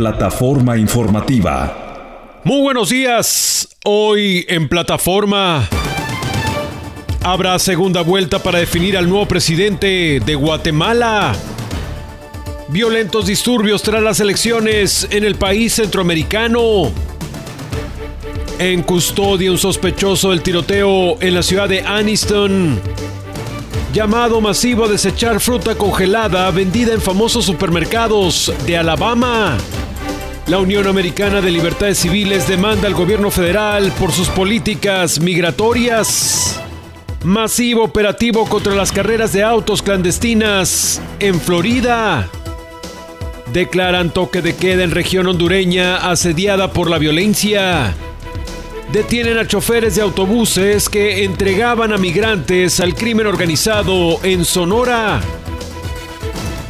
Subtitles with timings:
[0.00, 2.40] Plataforma informativa.
[2.42, 3.68] Muy buenos días.
[3.84, 5.68] Hoy en plataforma
[7.22, 11.34] habrá segunda vuelta para definir al nuevo presidente de Guatemala.
[12.68, 16.90] Violentos disturbios tras las elecciones en el país centroamericano.
[18.58, 22.80] En custodia un sospechoso del tiroteo en la ciudad de Aniston.
[23.92, 29.58] Llamado masivo a desechar fruta congelada vendida en famosos supermercados de Alabama.
[30.50, 36.60] La Unión Americana de Libertades Civiles demanda al gobierno federal por sus políticas migratorias.
[37.22, 42.28] Masivo operativo contra las carreras de autos clandestinas en Florida.
[43.52, 47.94] Declaran toque de queda en región hondureña asediada por la violencia.
[48.92, 55.20] Detienen a choferes de autobuses que entregaban a migrantes al crimen organizado en Sonora.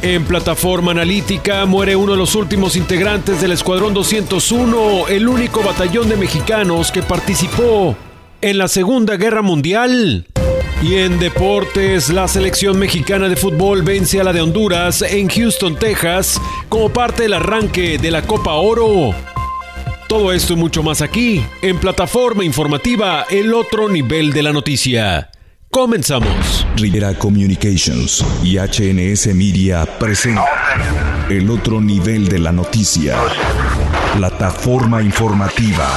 [0.03, 6.09] En plataforma analítica muere uno de los últimos integrantes del Escuadrón 201, el único batallón
[6.09, 7.95] de mexicanos que participó
[8.41, 10.25] en la Segunda Guerra Mundial.
[10.81, 15.75] Y en deportes, la selección mexicana de fútbol vence a la de Honduras en Houston,
[15.75, 19.13] Texas, como parte del arranque de la Copa Oro.
[20.07, 25.29] Todo esto y mucho más aquí, en plataforma informativa El Otro Nivel de la Noticia.
[25.71, 26.67] Comenzamos.
[26.75, 30.43] Rivera Communications y HNS Media presenta
[31.29, 33.15] El Otro Nivel de la Noticia.
[34.17, 35.87] Plataforma informativa.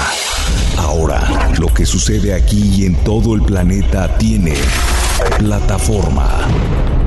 [0.79, 4.55] Ahora, lo que sucede aquí y en todo el planeta tiene
[5.41, 6.43] plataforma.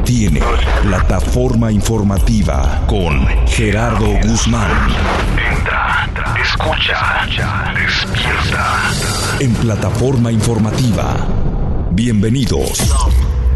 [0.04, 0.42] Tiene
[0.84, 4.72] plataforma informativa con Gerardo Guzmán.
[5.58, 6.10] Entra,
[6.44, 7.28] escucha,
[7.74, 8.92] despierta.
[9.40, 11.47] En plataforma informativa.
[11.98, 12.94] Bienvenidos.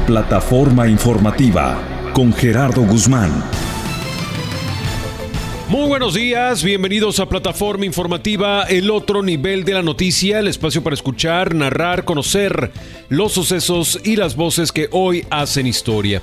[0.06, 1.78] Plataforma informativa
[2.14, 3.32] con Gerardo Guzmán.
[5.72, 10.84] Muy buenos días, bienvenidos a Plataforma Informativa, el otro nivel de la noticia, el espacio
[10.84, 12.74] para escuchar, narrar, conocer
[13.08, 16.22] los sucesos y las voces que hoy hacen historia.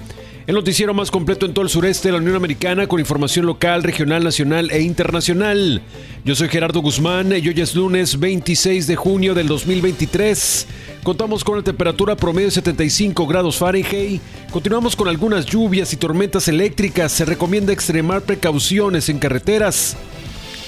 [0.48, 3.82] El noticiero más completo en todo el sureste de la Unión Americana con información local,
[3.82, 5.82] regional, nacional e internacional.
[6.24, 10.66] Yo soy Gerardo Guzmán y hoy es lunes 26 de junio del 2023.
[11.02, 14.22] Contamos con una temperatura promedio de 75 grados Fahrenheit.
[14.50, 17.12] Continuamos con algunas lluvias y tormentas eléctricas.
[17.12, 19.98] Se recomienda extremar precauciones en carreteras.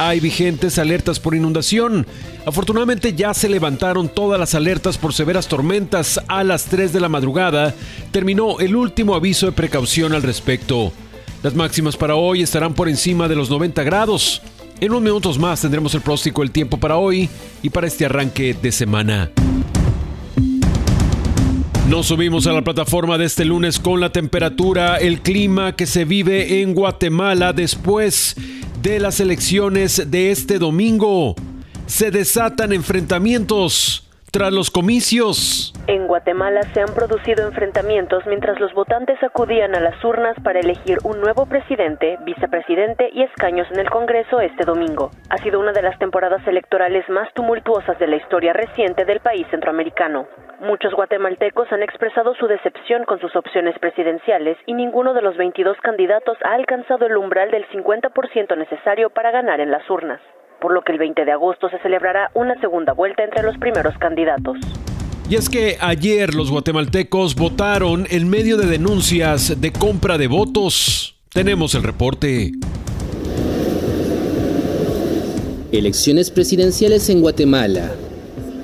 [0.03, 2.07] Hay vigentes alertas por inundación.
[2.47, 7.11] Afortunadamente ya se levantaron todas las alertas por severas tormentas a las 3 de la
[7.11, 7.75] madrugada.
[8.11, 10.91] Terminó el último aviso de precaución al respecto.
[11.43, 14.41] Las máximas para hoy estarán por encima de los 90 grados.
[14.81, 17.29] En unos minutos más tendremos el próstico del tiempo para hoy
[17.63, 19.31] y para este arranque de semana.
[21.91, 26.07] Nos subimos a la plataforma de este lunes con la temperatura, el clima que se
[26.07, 28.35] vive en Guatemala después
[28.83, 31.35] de las elecciones de este domingo.
[31.87, 35.73] se desatan enfrentamientos tras los comicios.
[35.87, 40.99] En Guatemala se han producido enfrentamientos mientras los votantes acudían a las urnas para elegir
[41.05, 45.11] un nuevo presidente, vicepresidente y escaños en el Congreso este domingo.
[45.31, 49.47] Ha sido una de las temporadas electorales más tumultuosas de la historia reciente del país
[49.51, 50.27] centroamericano.
[50.61, 55.77] Muchos guatemaltecos han expresado su decepción con sus opciones presidenciales y ninguno de los 22
[55.83, 60.21] candidatos ha alcanzado el umbral del 50% necesario para ganar en las urnas
[60.61, 63.97] por lo que el 20 de agosto se celebrará una segunda vuelta entre los primeros
[63.99, 64.59] candidatos.
[65.29, 71.17] Y es que ayer los guatemaltecos votaron en medio de denuncias de compra de votos.
[71.33, 72.51] Tenemos el reporte.
[75.71, 77.93] Elecciones presidenciales en Guatemala.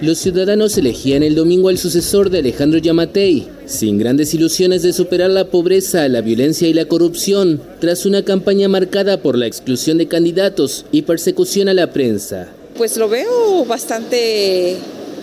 [0.00, 5.30] Los ciudadanos elegían el domingo al sucesor de Alejandro Yamatei, sin grandes ilusiones de superar
[5.30, 10.08] la pobreza, la violencia y la corrupción, tras una campaña marcada por la exclusión de
[10.08, 12.48] candidatos y persecución a la prensa.
[12.76, 14.76] Pues lo veo bastante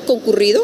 [0.06, 0.64] concurrido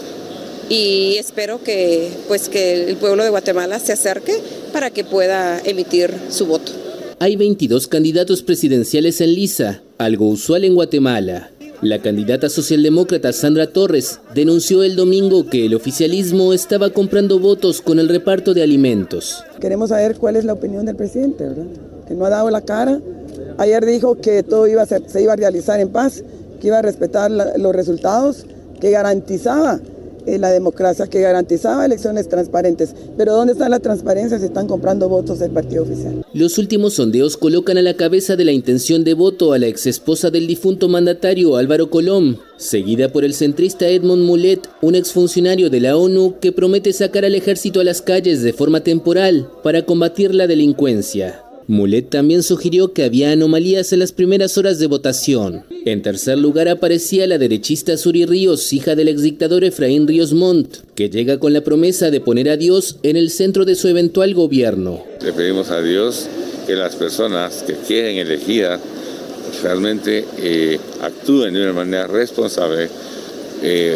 [0.69, 4.33] y espero que pues que el pueblo de Guatemala se acerque
[4.73, 6.71] para que pueda emitir su voto.
[7.19, 11.51] Hay 22 candidatos presidenciales en lisa, algo usual en Guatemala.
[11.81, 17.99] La candidata socialdemócrata Sandra Torres denunció el domingo que el oficialismo estaba comprando votos con
[17.99, 19.45] el reparto de alimentos.
[19.61, 21.67] Queremos saber cuál es la opinión del presidente, ¿verdad?
[22.05, 22.99] Que no ha dado la cara.
[23.57, 26.21] Ayer dijo que todo iba a se iba a realizar en paz,
[26.59, 28.45] que iba a respetar los resultados,
[28.81, 29.79] que garantizaba
[30.25, 32.93] eh, la democracia que garantizaba elecciones transparentes.
[33.17, 36.25] Pero ¿dónde está la transparencia si están comprando votos del partido oficial?
[36.33, 40.29] Los últimos sondeos colocan a la cabeza de la intención de voto a la exesposa
[40.29, 45.97] del difunto mandatario Álvaro Colom, seguida por el centrista Edmond Mulet, un exfuncionario de la
[45.97, 50.47] ONU que promete sacar al ejército a las calles de forma temporal para combatir la
[50.47, 51.48] delincuencia.
[51.69, 55.65] Mulet también sugirió que había anomalías en las primeras horas de votación.
[55.85, 61.11] En tercer lugar aparecía la derechista Suri Ríos, hija del exdictador Efraín Ríos Montt, que
[61.11, 65.03] llega con la promesa de poner a Dios en el centro de su eventual gobierno.
[65.23, 66.27] Le pedimos a Dios
[66.65, 68.67] que las personas que quieren elegir
[69.61, 72.89] realmente eh, actúen de una manera responsable,
[73.61, 73.95] eh,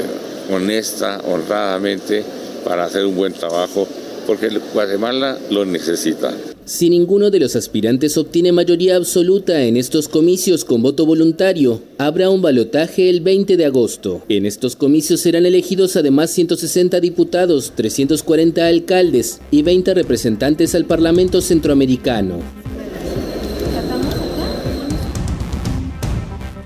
[0.52, 2.24] honesta, honradamente,
[2.64, 3.88] para hacer un buen trabajo,
[4.28, 6.36] porque Guatemala lo necesita.
[6.66, 12.30] Si ninguno de los aspirantes obtiene mayoría absoluta en estos comicios con voto voluntario, habrá
[12.30, 14.24] un balotaje el 20 de agosto.
[14.30, 21.42] En estos comicios serán elegidos además 160 diputados, 340 alcaldes y 20 representantes al Parlamento
[21.42, 22.40] Centroamericano.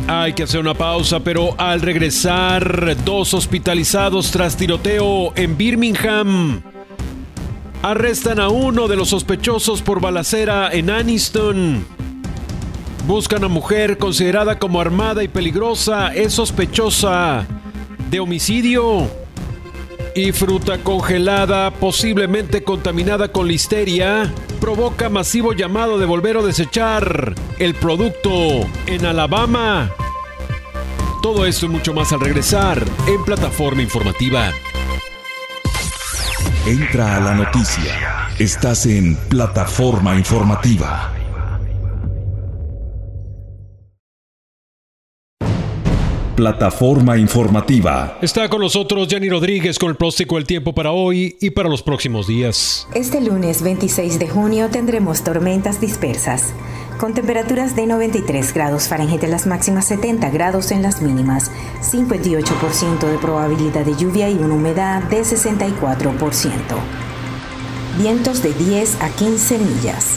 [0.07, 6.61] Hay que hacer una pausa, pero al regresar, dos hospitalizados tras tiroteo en Birmingham.
[7.87, 11.85] Arrestan a uno de los sospechosos por balacera en Aniston.
[13.05, 16.13] Buscan a mujer considerada como armada y peligrosa.
[16.13, 17.47] Es sospechosa
[18.09, 19.09] de homicidio.
[20.13, 27.73] Y fruta congelada, posiblemente contaminada con listeria, provoca masivo llamado de volver o desechar el
[27.73, 28.29] producto
[28.85, 29.89] en Alabama.
[31.21, 34.51] Todo esto y mucho más al regresar en plataforma informativa.
[36.67, 37.93] Entra a la noticia.
[38.37, 41.13] Estás en plataforma informativa.
[46.35, 48.17] Plataforma informativa.
[48.21, 51.81] Está con nosotros Jenny Rodríguez con el próstico del tiempo para hoy y para los
[51.81, 52.85] próximos días.
[52.93, 56.53] Este lunes 26 de junio tendremos tormentas dispersas
[56.97, 61.51] con temperaturas de 93 grados Fahrenheit en las máximas, 70 grados en las mínimas,
[61.81, 66.51] 58% de probabilidad de lluvia y una humedad de 64%.
[67.99, 70.15] Vientos de 10 a 15 millas.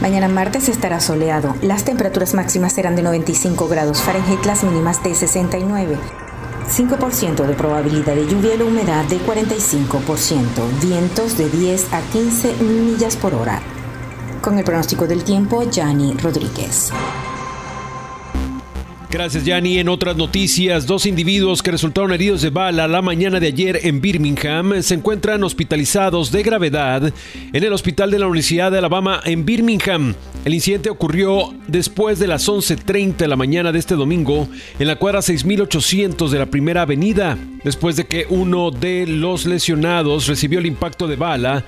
[0.00, 1.54] Mañana martes estará soleado.
[1.62, 5.98] Las temperaturas máximas serán de 95 grados Fahrenheit, las mínimas de 69.
[6.70, 10.38] 5% de probabilidad de lluvia y la humedad de 45%.
[10.80, 13.60] Vientos de 10 a 15 millas por hora.
[14.40, 16.90] Con el pronóstico del tiempo, Yanni Rodríguez.
[19.10, 19.78] Gracias, Yanni.
[19.78, 24.00] En otras noticias, dos individuos que resultaron heridos de bala la mañana de ayer en
[24.00, 27.12] Birmingham se encuentran hospitalizados de gravedad
[27.52, 30.14] en el hospital de la Universidad de Alabama en Birmingham.
[30.44, 34.96] El incidente ocurrió después de las 11.30 de la mañana de este domingo en la
[34.96, 40.66] cuadra 6800 de la Primera Avenida, después de que uno de los lesionados recibió el
[40.66, 41.64] impacto de bala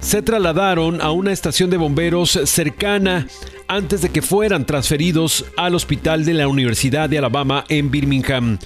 [0.00, 3.26] se trasladaron a una estación de bomberos cercana
[3.66, 8.58] antes de que fueran transferidos al hospital de la Universidad de Alabama en Birmingham.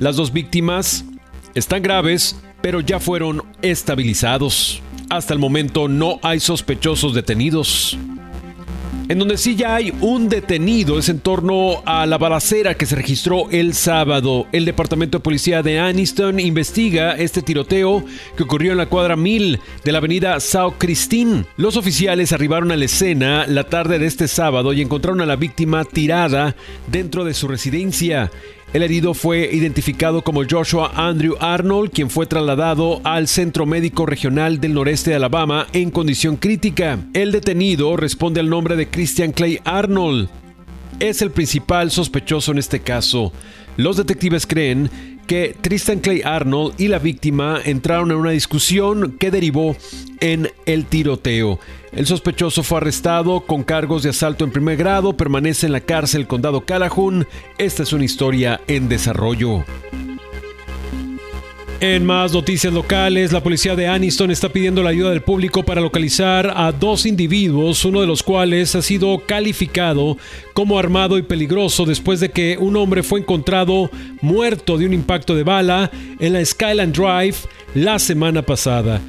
[0.00, 1.04] Las dos víctimas
[1.54, 4.82] están graves, pero ya fueron estabilizados.
[5.10, 7.96] Hasta el momento no hay sospechosos detenidos.
[9.08, 12.94] En donde sí ya hay un detenido es en torno a la balacera que se
[12.94, 14.46] registró el sábado.
[14.52, 18.04] El Departamento de Policía de Aniston investiga este tiroteo
[18.36, 21.46] que ocurrió en la cuadra 1000 de la avenida Sao Cristín.
[21.56, 25.36] Los oficiales arribaron a la escena la tarde de este sábado y encontraron a la
[25.36, 26.54] víctima tirada
[26.86, 28.30] dentro de su residencia.
[28.74, 34.60] El herido fue identificado como Joshua Andrew Arnold, quien fue trasladado al Centro Médico Regional
[34.60, 36.98] del Noreste de Alabama en condición crítica.
[37.14, 40.28] El detenido responde al nombre de Christian Clay Arnold.
[41.00, 43.32] Es el principal sospechoso en este caso.
[43.78, 44.90] Los detectives creen
[45.28, 49.76] que Tristan Clay Arnold y la víctima entraron en una discusión que derivó
[50.20, 51.60] en el tiroteo.
[51.92, 56.26] El sospechoso fue arrestado con cargos de asalto en primer grado, permanece en la cárcel
[56.26, 57.26] condado Calhoun.
[57.58, 59.64] Esta es una historia en desarrollo.
[61.80, 65.80] En más noticias locales, la policía de Aniston está pidiendo la ayuda del público para
[65.80, 70.16] localizar a dos individuos, uno de los cuales ha sido calificado
[70.54, 75.36] como armado y peligroso después de que un hombre fue encontrado muerto de un impacto
[75.36, 77.36] de bala en la Skyland Drive
[77.76, 79.00] la semana pasada.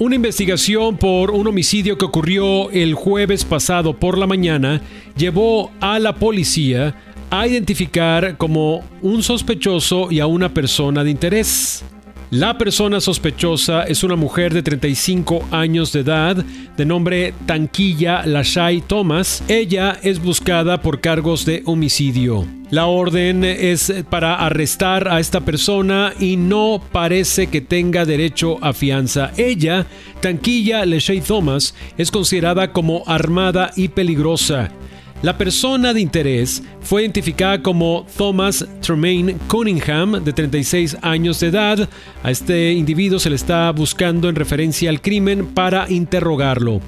[0.00, 4.82] Una investigación por un homicidio que ocurrió el jueves pasado por la mañana
[5.16, 6.96] llevó a la policía
[7.30, 11.84] a identificar como un sospechoso y a una persona de interés.
[12.30, 16.36] La persona sospechosa es una mujer de 35 años de edad,
[16.76, 19.44] de nombre Tanquilla Lashai Thomas.
[19.46, 22.44] Ella es buscada por cargos de homicidio.
[22.70, 28.72] La orden es para arrestar a esta persona y no parece que tenga derecho a
[28.72, 29.30] fianza.
[29.36, 29.86] Ella,
[30.20, 34.72] Tanquilla Lashai Thomas, es considerada como armada y peligrosa.
[35.22, 41.88] La persona de interés fue identificada como Thomas Tremaine Cunningham, de 36 años de edad.
[42.22, 46.80] A este individuo se le está buscando en referencia al crimen para interrogarlo.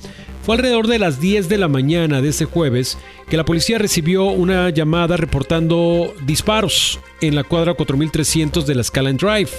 [0.43, 4.27] Fue alrededor de las 10 de la mañana de ese jueves que la policía recibió
[4.27, 9.51] una llamada reportando disparos en la cuadra 4300 de la Skyline Drive.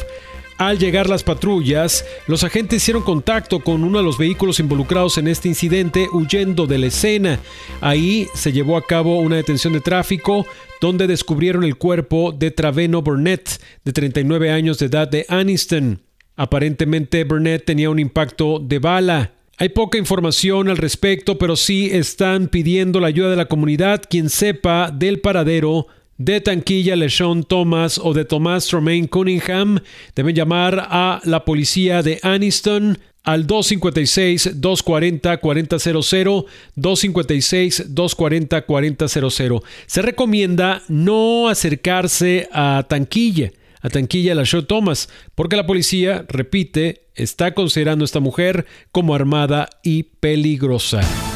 [0.60, 5.30] Al llegar las patrullas, los agentes hicieron contacto con uno de los vehículos involucrados en
[5.30, 7.40] este incidente huyendo de la escena.
[7.80, 10.46] Ahí se llevó a cabo una detención de tráfico
[10.82, 16.02] donde descubrieron el cuerpo de Traveno Burnett, de 39 años de edad de Aniston.
[16.36, 19.32] Aparentemente Burnett tenía un impacto de bala.
[19.58, 24.30] Hay poca información al respecto, pero sí están pidiendo la ayuda de la comunidad quien
[24.30, 25.88] sepa del paradero
[26.20, 29.80] de Tanquilla LeSean Thomas o de Thomas Tremaine Cunningham
[30.16, 36.46] deben llamar a la policía de Aniston al 256-240-4000,
[36.76, 39.64] 256-240-4000.
[39.88, 47.54] Se recomienda no acercarse a Tanquilla, a Tanquilla LeSean Thomas, porque la policía, repite, está
[47.54, 51.29] considerando a esta mujer como armada y peligrosa.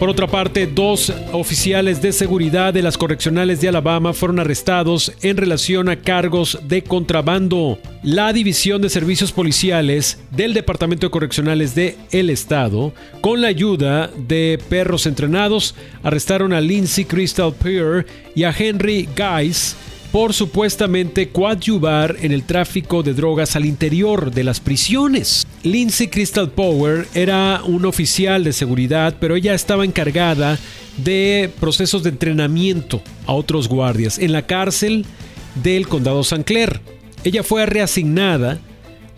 [0.00, 5.36] Por otra parte, dos oficiales de seguridad de las correccionales de Alabama fueron arrestados en
[5.36, 7.78] relación a cargos de contrabando.
[8.02, 14.10] La División de Servicios Policiales del Departamento de Correccionales de el Estado, con la ayuda
[14.16, 19.76] de perros entrenados, arrestaron a Lindsay Crystal Peer y a Henry Guys
[20.12, 25.46] por supuestamente coadyuvar en el tráfico de drogas al interior de las prisiones.
[25.62, 30.58] Lindsay Crystal Power era un oficial de seguridad, pero ella estaba encargada
[30.96, 35.06] de procesos de entrenamiento a otros guardias en la cárcel
[35.62, 36.80] del condado San Clair.
[37.22, 38.58] Ella fue reasignada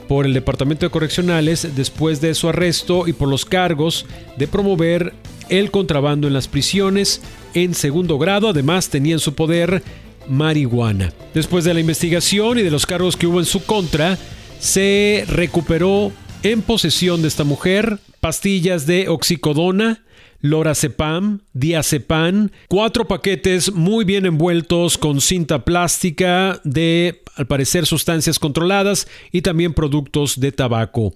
[0.08, 4.04] por el Departamento de Correccionales después de su arresto y por los cargos
[4.37, 5.14] de promover
[5.49, 7.22] el contrabando en las prisiones
[7.54, 8.49] en segundo grado.
[8.49, 9.82] Además, tenía en su poder
[10.29, 11.12] marihuana.
[11.35, 14.19] Después de la investigación y de los cargos que hubo en su contra,
[14.59, 16.12] se recuperó
[16.43, 20.05] en posesión de esta mujer pastillas de oxicodona,
[20.41, 29.09] lorazepam, diazepam, cuatro paquetes muy bien envueltos con cinta plástica de, al parecer, sustancias controladas
[29.33, 31.14] y también productos de tabaco.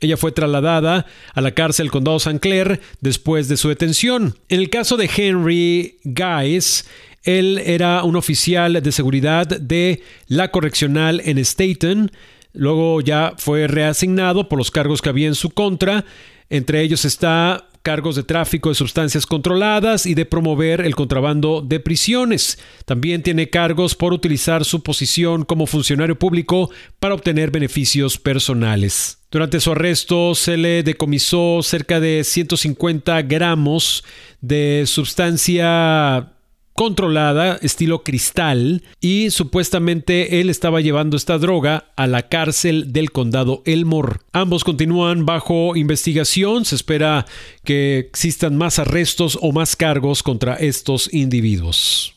[0.00, 4.34] Ella fue trasladada a la cárcel condado San Clair después de su detención.
[4.48, 6.86] En el caso de Henry Guys,
[7.24, 12.10] él era un oficial de seguridad de la correccional en Staten.
[12.52, 16.04] Luego ya fue reasignado por los cargos que había en su contra.
[16.50, 21.80] Entre ellos está cargos de tráfico de sustancias controladas y de promover el contrabando de
[21.80, 22.58] prisiones.
[22.84, 29.18] También tiene cargos por utilizar su posición como funcionario público para obtener beneficios personales.
[29.30, 34.04] Durante su arresto se le decomisó cerca de 150 gramos
[34.40, 36.31] de sustancia
[36.74, 43.62] controlada, estilo cristal, y supuestamente él estaba llevando esta droga a la cárcel del condado
[43.64, 44.18] Elmore.
[44.32, 47.26] Ambos continúan bajo investigación, se espera
[47.64, 52.14] que existan más arrestos o más cargos contra estos individuos.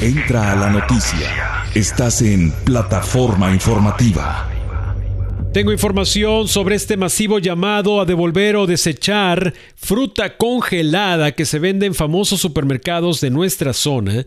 [0.00, 1.64] Entra a la noticia.
[1.74, 4.57] Estás en plataforma informativa.
[5.52, 11.86] Tengo información sobre este masivo llamado a devolver o desechar fruta congelada que se vende
[11.86, 14.26] en famosos supermercados de nuestra zona.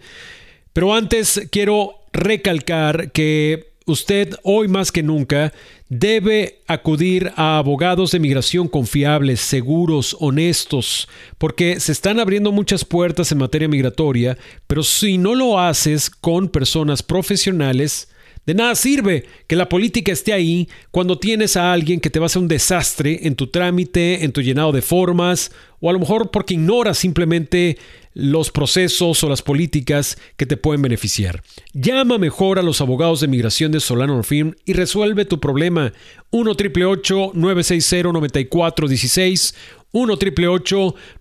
[0.74, 5.54] Pero antes quiero recalcar que usted hoy más que nunca
[5.90, 13.32] debe acudir a abogados de migración confiables, seguros, honestos, porque se están abriendo muchas puertas
[13.32, 18.08] en materia migratoria, pero si no lo haces con personas profesionales,
[18.46, 22.26] de nada sirve que la política esté ahí cuando tienes a alguien que te va
[22.26, 26.00] a hacer un desastre en tu trámite, en tu llenado de formas, o a lo
[26.00, 27.78] mejor porque ignora simplemente
[28.14, 31.42] los procesos o las políticas que te pueden beneficiar.
[31.74, 35.94] Llama mejor a los abogados de migración de Solano Firm y resuelve tu problema.
[36.32, 39.56] 1 960 9416
[39.94, 40.18] 1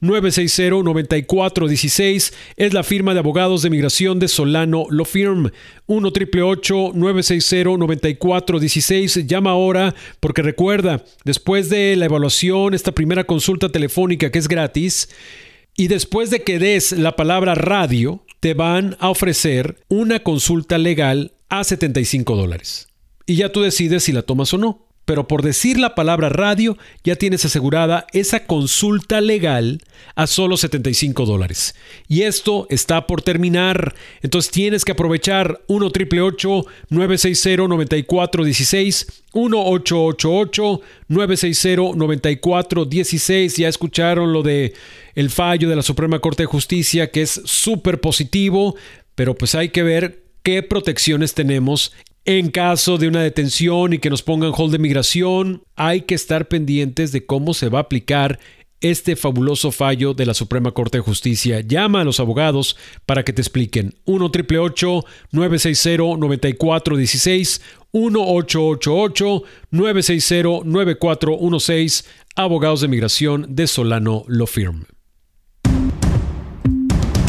[0.01, 5.51] 960 9416 es la firma de abogados de migración de Solano Lo Firm.
[5.87, 6.11] 1
[6.95, 14.39] 960 9416 Llama ahora porque recuerda, después de la evaluación, esta primera consulta telefónica que
[14.39, 15.09] es gratis,
[15.77, 21.33] y después de que des la palabra radio, te van a ofrecer una consulta legal
[21.49, 22.89] a 75 dólares.
[23.27, 26.79] Y ya tú decides si la tomas o no pero por decir la palabra radio
[27.03, 29.83] ya tienes asegurada esa consulta legal
[30.15, 31.75] a solo 75 dólares.
[32.07, 33.97] Y esto está por terminar.
[34.23, 44.75] Entonces tienes que aprovechar 1 960 9416 1 888 960 9416 Ya escucharon lo de
[45.17, 48.77] el fallo de la Suprema Corte de Justicia que es súper positivo,
[49.17, 51.93] pero pues hay que ver qué protecciones tenemos
[52.39, 56.47] en caso de una detención y que nos pongan hold de migración, hay que estar
[56.47, 58.39] pendientes de cómo se va a aplicar
[58.81, 61.61] este fabuloso fallo de la Suprema Corte de Justicia.
[61.61, 63.97] Llama a los abogados para que te expliquen.
[64.05, 64.31] 1
[65.33, 72.05] 960 9416 1 888 960 9416
[72.37, 74.85] Abogados de Migración de Solano Lo Firm.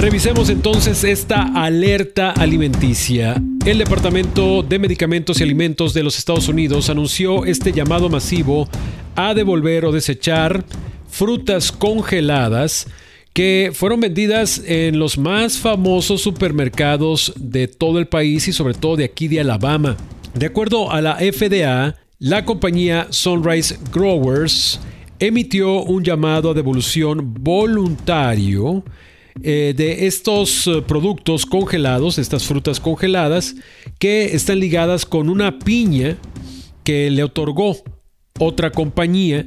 [0.01, 3.39] Revisemos entonces esta alerta alimenticia.
[3.63, 8.67] El Departamento de Medicamentos y Alimentos de los Estados Unidos anunció este llamado masivo
[9.15, 10.65] a devolver o desechar
[11.07, 12.87] frutas congeladas
[13.31, 18.95] que fueron vendidas en los más famosos supermercados de todo el país y sobre todo
[18.95, 19.97] de aquí de Alabama.
[20.33, 24.79] De acuerdo a la FDA, la compañía Sunrise Growers
[25.19, 28.83] emitió un llamado a devolución voluntario
[29.43, 33.55] eh, de estos eh, productos congelados, estas frutas congeladas,
[33.99, 36.17] que están ligadas con una piña
[36.83, 37.77] que le otorgó
[38.39, 39.45] otra compañía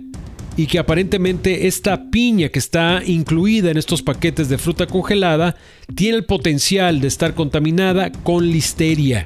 [0.56, 5.56] y que aparentemente esta piña que está incluida en estos paquetes de fruta congelada
[5.94, 9.24] tiene el potencial de estar contaminada con listeria.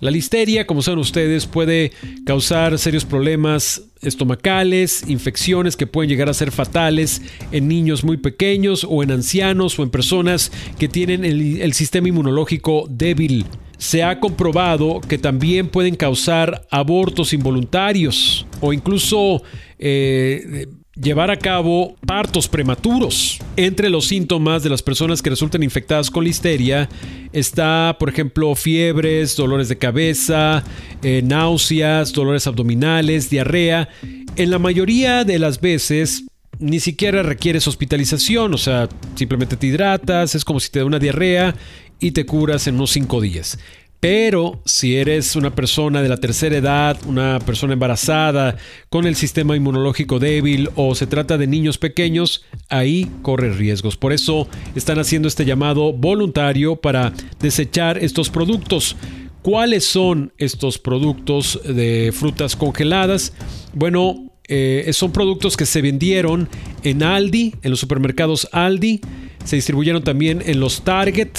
[0.00, 1.90] La listeria, como saben ustedes, puede
[2.24, 8.86] causar serios problemas estomacales, infecciones que pueden llegar a ser fatales en niños muy pequeños
[8.88, 13.44] o en ancianos o en personas que tienen el, sistema inmunológico débil.
[13.76, 19.42] Se ha comprobado que también pueden causar abortos involuntarios o incluso
[19.78, 20.66] eh,
[21.00, 23.38] llevar a cabo partos prematuros.
[23.56, 26.88] Entre los síntomas de las personas que resultan infectadas con listeria
[27.32, 30.64] está, por ejemplo, fiebres, dolores de cabeza,
[31.02, 33.88] eh, náuseas, dolores abdominales, diarrea.
[34.36, 36.24] En la mayoría de las veces
[36.60, 40.98] ni siquiera requieres hospitalización, o sea, simplemente te hidratas, es como si te da una
[40.98, 41.54] diarrea
[42.00, 43.58] y te curas en unos 5 días.
[44.00, 48.56] Pero si eres una persona de la tercera edad, una persona embarazada,
[48.90, 53.96] con el sistema inmunológico débil o se trata de niños pequeños, ahí corre riesgos.
[53.96, 58.96] Por eso están haciendo este llamado voluntario para desechar estos productos.
[59.42, 63.32] ¿Cuáles son estos productos de frutas congeladas?
[63.72, 66.48] Bueno, eh, son productos que se vendieron
[66.84, 69.00] en Aldi, en los supermercados Aldi,
[69.44, 71.30] se distribuyeron también en los Target,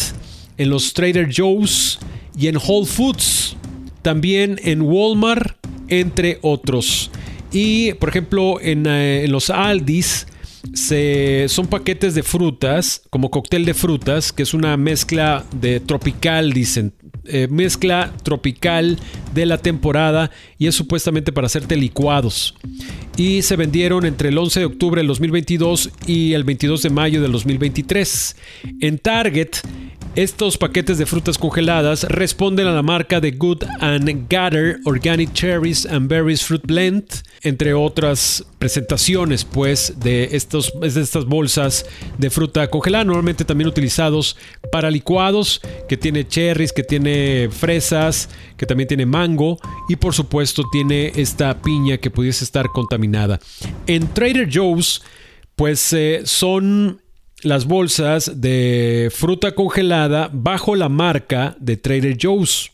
[0.57, 1.99] en los Trader Joe's,
[2.37, 3.55] y en Whole Foods,
[4.01, 7.11] también en Walmart, entre otros.
[7.51, 10.27] Y por ejemplo, en, eh, los Aldis
[10.73, 16.53] se, son paquetes de frutas, como cóctel de frutas, que es una mezcla de tropical,
[16.53, 16.93] dicen.
[17.31, 18.97] Eh, mezcla tropical
[19.35, 22.55] de la temporada y es supuestamente para hacerte licuados.
[23.17, 27.21] Y se vendieron entre el 11 de octubre del 2022 y el 22 de mayo
[27.21, 28.35] del 2023.
[28.79, 29.57] En Target
[30.19, 35.85] Estos paquetes de frutas congeladas responden a la marca de Good and Gather Organic Cherries
[35.85, 37.05] and Berries Fruit Blend,
[37.41, 41.85] entre otras presentaciones pues de, estos, de estas bolsas
[42.17, 44.35] de fruta congelada, normalmente también utilizados
[44.73, 48.27] para licuados, que tiene cherries, que tiene fresas,
[48.57, 53.39] que también tiene mango y por supuesto tiene esta piña que pudiese estar contaminada.
[53.87, 55.01] En Trader Joe's
[55.55, 56.99] pues eh, son
[57.43, 62.71] las bolsas de fruta congelada bajo la marca de Trader Joe's.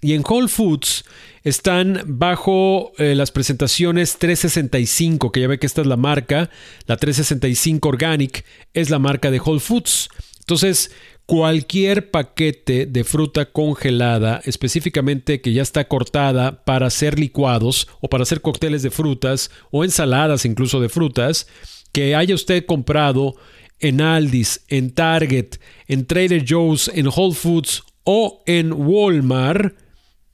[0.00, 1.04] Y en Whole Foods
[1.42, 6.50] están bajo eh, las presentaciones 365, que ya ve que esta es la marca,
[6.86, 10.08] la 365 Organic es la marca de Whole Foods.
[10.38, 10.92] Entonces,
[11.26, 18.22] cualquier paquete de fruta congelada, específicamente que ya está cortada para hacer licuados o para
[18.22, 21.48] hacer cócteles de frutas o ensaladas incluso de frutas,
[21.92, 23.34] que haya usted comprado
[23.80, 29.76] en Aldis, en Target, en Trader Joe's, en Whole Foods o en Walmart,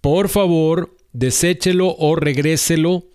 [0.00, 3.06] por favor, deséchelo o regréselo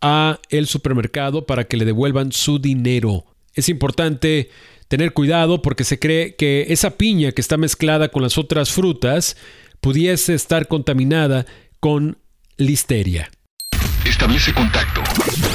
[0.00, 3.24] a el supermercado para que le devuelvan su dinero.
[3.54, 4.50] Es importante
[4.88, 9.36] tener cuidado porque se cree que esa piña que está mezclada con las otras frutas
[9.80, 11.46] pudiese estar contaminada
[11.80, 12.18] con
[12.56, 13.30] listeria.
[14.04, 15.00] Establece contacto.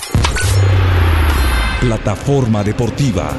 [1.81, 3.37] Plataforma deportiva.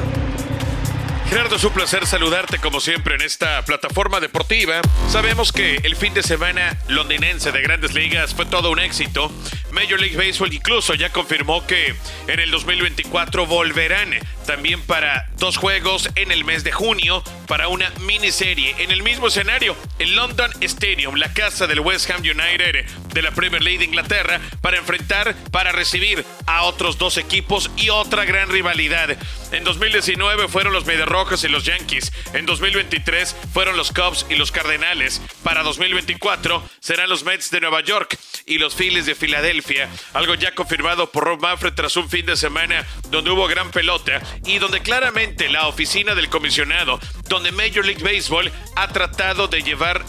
[1.29, 4.81] Gerardo, es un placer saludarte como siempre en esta plataforma deportiva.
[5.09, 9.31] Sabemos que el fin de semana londinense de grandes ligas fue todo un éxito.
[9.71, 11.95] Major League Baseball incluso ya confirmó que
[12.27, 14.11] en el 2024 volverán
[14.45, 19.27] también para dos juegos en el mes de junio para una miniserie en el mismo
[19.27, 23.85] escenario, el London Stadium, la casa del West Ham United de la Premier League de
[23.85, 29.17] Inglaterra, para enfrentar, para recibir a otros dos equipos y otra gran rivalidad.
[29.51, 32.11] En 2019 fueron los Medias Rojas y los Yankees.
[32.33, 35.21] En 2023 fueron los Cubs y los Cardenales.
[35.43, 39.87] Para 2024 serán los Mets de Nueva York y los Phillies de Filadelfia.
[40.13, 44.21] Algo ya confirmado por Rob Manfred tras un fin de semana donde hubo gran pelota
[44.43, 46.99] y donde claramente la oficina del comisionado,
[47.29, 50.03] donde Major League Baseball ha tratado de llevar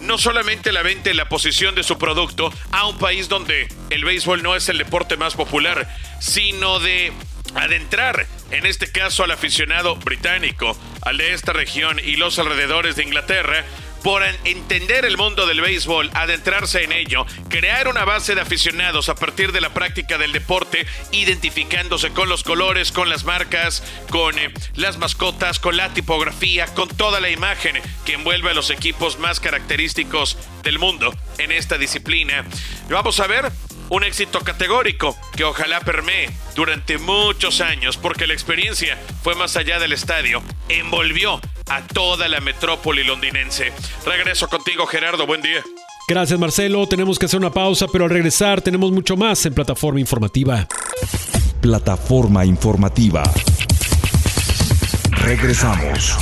[0.00, 4.06] no solamente la venta y la posición de su producto a un país donde el
[4.06, 5.86] béisbol no es el deporte más popular,
[6.18, 7.12] sino de
[7.54, 13.02] adentrar, en este caso al aficionado británico, al de esta región y los alrededores de
[13.04, 13.64] Inglaterra,
[14.06, 19.16] por entender el mundo del béisbol, adentrarse en ello, crear una base de aficionados a
[19.16, 24.52] partir de la práctica del deporte, identificándose con los colores, con las marcas, con eh,
[24.76, 29.40] las mascotas, con la tipografía, con toda la imagen que envuelve a los equipos más
[29.40, 32.44] característicos del mundo en esta disciplina.
[32.88, 33.50] Vamos a ver
[33.88, 39.78] un éxito categórico que ojalá permee durante muchos años porque la experiencia fue más allá
[39.78, 43.72] del estadio, envolvió a toda la metrópoli londinense.
[44.04, 45.62] Regreso contigo Gerardo, buen día.
[46.08, 50.00] Gracias Marcelo, tenemos que hacer una pausa, pero al regresar tenemos mucho más en plataforma
[50.00, 50.66] informativa.
[51.60, 53.22] Plataforma informativa.
[55.10, 56.16] Regresamos.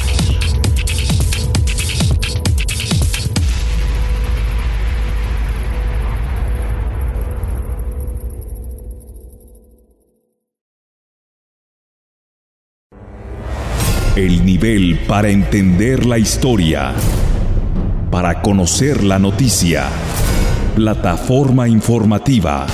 [14.17, 16.95] El nivel para entender la historia.
[18.13, 19.89] Para conocer la noticia.
[20.77, 22.65] Plataforma informativa.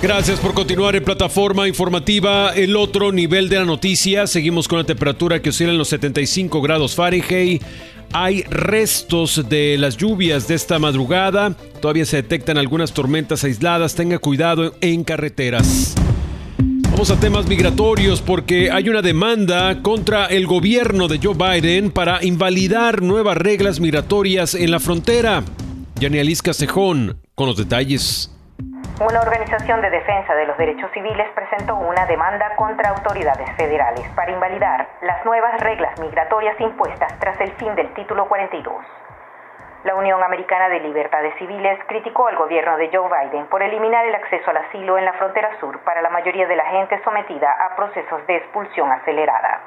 [0.00, 2.54] Gracias por continuar en plataforma informativa.
[2.54, 4.26] El otro nivel de la noticia.
[4.26, 7.62] Seguimos con la temperatura que oscila en los 75 grados Fahrenheit.
[8.14, 11.54] Hay restos de las lluvias de esta madrugada.
[11.82, 13.94] Todavía se detectan algunas tormentas aisladas.
[13.94, 15.94] Tenga cuidado en carreteras.
[16.94, 22.22] Vamos a temas migratorios porque hay una demanda contra el gobierno de Joe Biden para
[22.24, 25.42] invalidar nuevas reglas migratorias en la frontera.
[25.96, 28.30] Yanialis Castejón con los detalles.
[29.00, 34.30] Una organización de defensa de los derechos civiles presentó una demanda contra autoridades federales para
[34.30, 38.72] invalidar las nuevas reglas migratorias impuestas tras el fin del título 42.
[39.84, 44.14] La Unión Americana de Libertades Civiles criticó al gobierno de Joe Biden por eliminar el
[44.14, 47.76] acceso al asilo en la frontera sur para la mayoría de la gente sometida a
[47.76, 49.60] procesos de expulsión acelerada.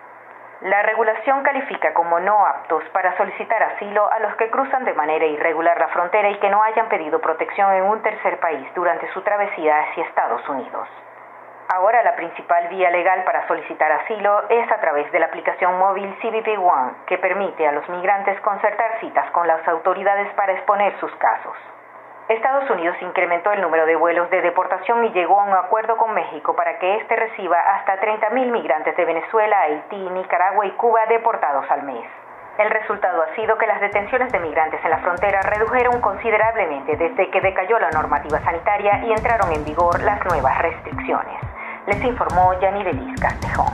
[0.61, 5.27] La regulación califica como no aptos para solicitar asilo a los que cruzan de manera
[5.27, 9.21] irregular la frontera y que no hayan pedido protección en un tercer país durante su
[9.21, 10.87] travesía hacia Estados Unidos.
[11.69, 16.15] Ahora la principal vía legal para solicitar asilo es a través de la aplicación móvil
[16.21, 21.13] CBP One, que permite a los migrantes concertar citas con las autoridades para exponer sus
[21.15, 21.57] casos.
[22.29, 26.13] Estados Unidos incrementó el número de vuelos de deportación y llegó a un acuerdo con
[26.13, 31.69] México para que éste reciba hasta 30.000 migrantes de Venezuela, Haití, Nicaragua y Cuba deportados
[31.69, 32.05] al mes.
[32.57, 37.29] El resultado ha sido que las detenciones de migrantes en la frontera redujeron considerablemente desde
[37.29, 41.46] que decayó la normativa sanitaria y entraron en vigor las nuevas restricciones.
[41.87, 43.73] Les informó Yanidelis Castejón.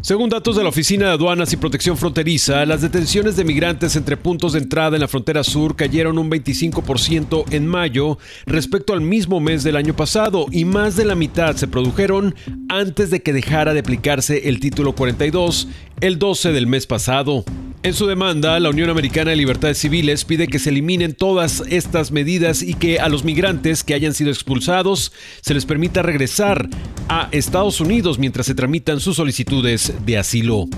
[0.00, 4.16] Según datos de la Oficina de Aduanas y Protección Fronteriza, las detenciones de migrantes entre
[4.16, 9.40] puntos de entrada en la frontera sur cayeron un 25% en mayo respecto al mismo
[9.40, 12.34] mes del año pasado y más de la mitad se produjeron
[12.68, 15.68] antes de que dejara de aplicarse el título 42
[16.00, 17.44] el 12 del mes pasado.
[17.84, 22.12] En su demanda, la Unión Americana de Libertades Civiles pide que se eliminen todas estas
[22.12, 26.68] medidas y que a los migrantes que hayan sido expulsados se les permita regresar
[27.08, 30.68] a Estados Unidos mientras se tramitan sus solicitudes de asilo.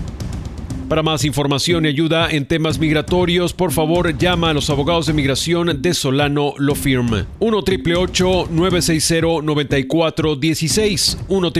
[0.87, 5.13] Para más información y ayuda en temas migratorios, por favor llama a los abogados de
[5.13, 7.25] migración de Solano Lo Firm.
[7.39, 7.63] 1
[8.51, 11.51] 960 9416 1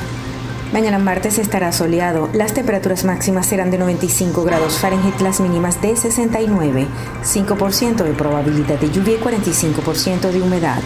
[0.71, 2.29] Mañana martes estará soleado.
[2.31, 6.87] Las temperaturas máximas serán de 95 grados Fahrenheit, las mínimas de 69,
[7.25, 10.81] 5% de probabilidad de lluvia y 45% de humedad.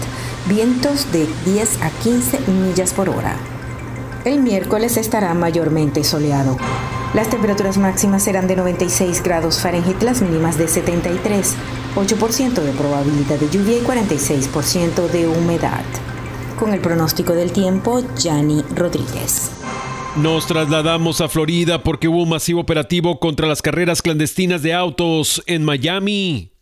[0.48, 3.36] Vientos de 10 a 15 millas por hora.
[4.24, 6.58] El miércoles estará mayormente soleado.
[7.13, 11.54] Las temperaturas máximas serán de 96 grados Fahrenheit, las mínimas de 73,
[11.95, 15.84] 8% de probabilidad de lluvia y 46% de humedad.
[16.58, 19.52] Con el pronóstico del tiempo, Yanni Rodríguez.
[20.15, 25.43] Nos trasladamos a Florida porque hubo un masivo operativo contra las carreras clandestinas de autos
[25.45, 26.56] en Miami.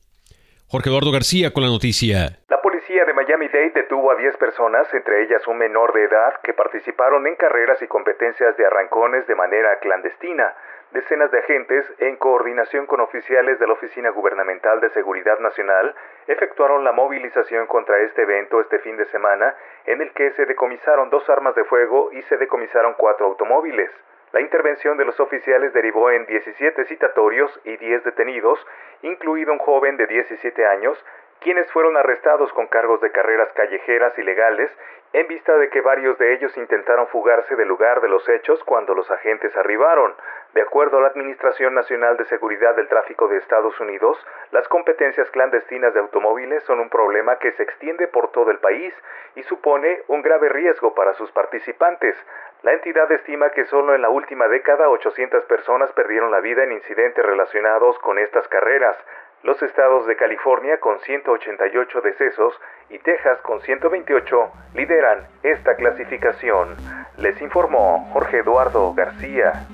[0.66, 2.42] Jorge Eduardo García con la noticia.
[2.50, 6.54] La policía de Miami-Dade detuvo a 10 personas, entre ellas un menor de edad, que
[6.54, 10.56] participaron en carreras y competencias de arrancones de manera clandestina.
[10.94, 15.96] Decenas de agentes, en coordinación con oficiales de la Oficina Gubernamental de Seguridad Nacional,
[16.28, 19.56] efectuaron la movilización contra este evento este fin de semana,
[19.88, 23.90] en el que se decomisaron dos armas de fuego y se decomisaron cuatro automóviles.
[24.34, 28.64] La intervención de los oficiales derivó en 17 citatorios y 10 detenidos,
[29.02, 31.04] incluido un joven de 17 años,
[31.40, 34.72] quienes fueron arrestados con cargos de carreras callejeras ilegales
[35.14, 38.96] en vista de que varios de ellos intentaron fugarse del lugar de los hechos cuando
[38.96, 40.16] los agentes arribaron.
[40.54, 44.18] De acuerdo a la Administración Nacional de Seguridad del Tráfico de Estados Unidos,
[44.52, 48.94] las competencias clandestinas de automóviles son un problema que se extiende por todo el país
[49.36, 52.16] y supone un grave riesgo para sus participantes.
[52.64, 56.72] La entidad estima que solo en la última década 800 personas perdieron la vida en
[56.72, 58.98] incidentes relacionados con estas carreras.
[59.44, 62.54] Los estados de California con 188 decesos
[62.90, 66.78] y Texas con 128 lideran esta clasificación.
[67.18, 69.68] Les informó Jorge Eduardo García.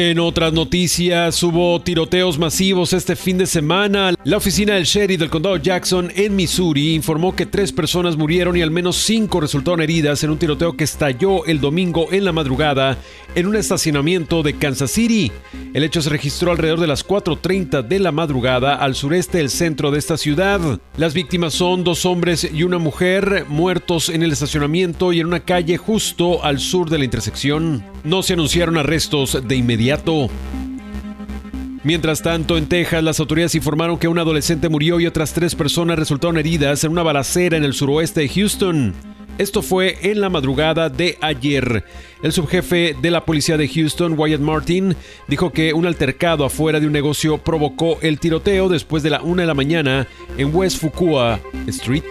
[0.00, 4.14] En otras noticias, hubo tiroteos masivos este fin de semana.
[4.22, 8.62] La oficina del sheriff del condado Jackson en Missouri informó que tres personas murieron y
[8.62, 12.96] al menos cinco resultaron heridas en un tiroteo que estalló el domingo en la madrugada
[13.34, 15.32] en un estacionamiento de Kansas City.
[15.74, 19.90] El hecho se registró alrededor de las 4.30 de la madrugada al sureste del centro
[19.90, 20.60] de esta ciudad.
[20.96, 25.40] Las víctimas son dos hombres y una mujer muertos en el estacionamiento y en una
[25.40, 27.84] calle justo al sur de la intersección.
[28.04, 29.87] No se anunciaron arrestos de inmediato
[31.84, 35.98] Mientras tanto, en Texas, las autoridades informaron que un adolescente murió y otras tres personas
[35.98, 38.94] resultaron heridas en una balacera en el suroeste de Houston.
[39.38, 41.84] Esto fue en la madrugada de ayer.
[42.22, 44.96] El subjefe de la policía de Houston, Wyatt Martin,
[45.28, 49.42] dijo que un altercado afuera de un negocio provocó el tiroteo después de la una
[49.42, 52.02] de la mañana en West Fukua Street.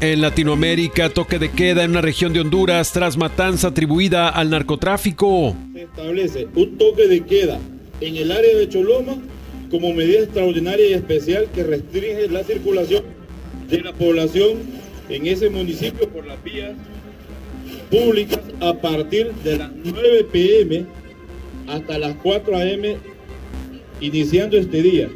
[0.00, 5.56] En Latinoamérica, toque de queda en una región de Honduras tras matanza atribuida al narcotráfico.
[5.90, 7.58] Establece un toque de queda
[8.00, 9.16] en el área de Choloma
[9.70, 13.04] como medida extraordinaria y especial que restringe la circulación
[13.68, 14.58] de la población
[15.08, 16.72] en ese municipio por las vías
[17.90, 20.86] públicas a partir de las 9 pm
[21.66, 22.82] hasta las 4 am
[24.00, 25.08] iniciando este día.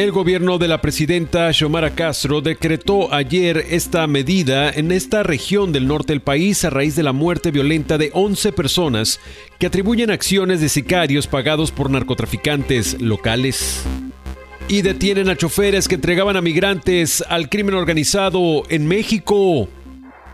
[0.00, 5.86] El gobierno de la presidenta Xiomara Castro decretó ayer esta medida en esta región del
[5.86, 9.20] norte del país a raíz de la muerte violenta de 11 personas
[9.58, 13.82] que atribuyen acciones de sicarios pagados por narcotraficantes locales.
[14.68, 19.68] Y detienen a choferes que entregaban a migrantes al crimen organizado en México.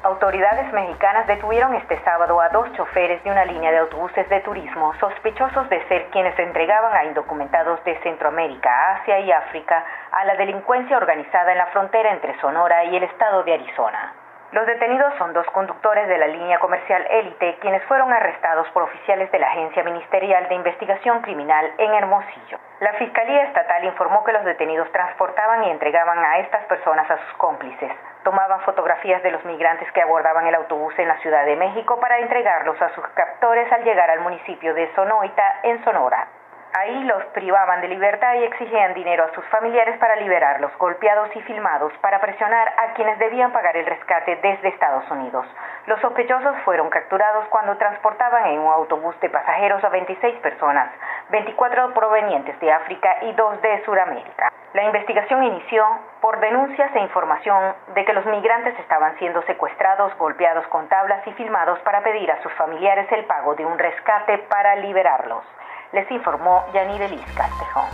[0.07, 4.95] Autoridades mexicanas detuvieron este sábado a dos choferes de una línea de autobuses de turismo
[5.01, 10.97] sospechosos de ser quienes entregaban a indocumentados de Centroamérica, Asia y África a la delincuencia
[10.97, 14.26] organizada en la frontera entre Sonora y el estado de Arizona.
[14.53, 19.31] Los detenidos son dos conductores de la línea comercial Élite, quienes fueron arrestados por oficiales
[19.33, 22.59] de la Agencia Ministerial de Investigación Criminal en Hermosillo.
[22.79, 27.33] La Fiscalía Estatal informó que los detenidos transportaban y entregaban a estas personas a sus
[27.39, 27.91] cómplices.
[28.23, 32.19] Tomaban fotografías de los migrantes que abordaban el autobús en la Ciudad de México para
[32.21, 36.29] entregarlos a sus captores al llegar al municipio de Sonoita, en Sonora.
[36.73, 41.41] Ahí los privaban de libertad y exigían dinero a sus familiares para liberarlos, golpeados y
[41.43, 45.47] filmados, para presionar a quienes debían pagar el rescate desde Estados Unidos.
[45.87, 50.91] Los sospechosos fueron capturados cuando transportaban en un autobús de pasajeros a 26 personas,
[51.31, 54.53] 24 provenientes de África y 2 de Sudamérica.
[54.75, 55.87] La investigación inició
[56.21, 61.33] por denuncias e información de que los migrantes estaban siendo secuestrados, golpeados con tablas y
[61.33, 65.45] filmados para pedir a sus familiares el pago de un rescate para liberarlos
[65.93, 67.85] les informó Yanire Liz Castejón.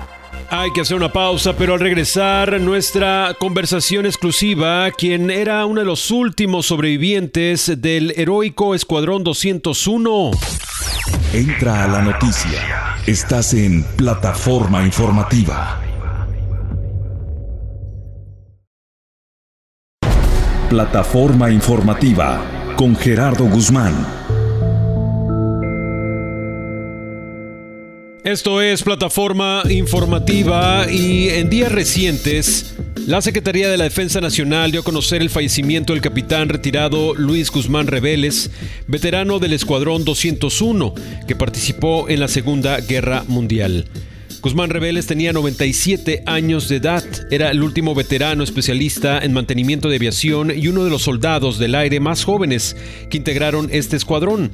[0.50, 5.86] Hay que hacer una pausa, pero al regresar nuestra conversación exclusiva, quien era uno de
[5.86, 10.30] los últimos sobrevivientes del heroico Escuadrón 201.
[11.32, 12.60] Entra a la noticia.
[13.06, 15.80] Estás en plataforma informativa.
[20.68, 22.40] Plataforma informativa
[22.76, 24.21] con Gerardo Guzmán.
[28.24, 34.82] Esto es plataforma informativa y en días recientes la Secretaría de la Defensa Nacional dio
[34.82, 38.52] a conocer el fallecimiento del capitán retirado Luis Guzmán Reveles,
[38.86, 40.94] veterano del Escuadrón 201,
[41.26, 43.86] que participó en la Segunda Guerra Mundial.
[44.40, 49.96] Guzmán Reveles tenía 97 años de edad, era el último veterano especialista en mantenimiento de
[49.96, 52.76] aviación y uno de los soldados del aire más jóvenes
[53.10, 54.52] que integraron este escuadrón.